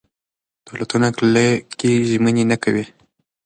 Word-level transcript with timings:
دولتونه 0.67 1.07
کلکې 1.17 1.91
ژمنې 2.11 2.43
نه 2.51 2.57
کوي. 2.63 2.85